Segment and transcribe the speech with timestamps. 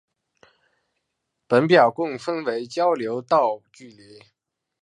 [1.45, 4.19] 本表共分为交流道距离。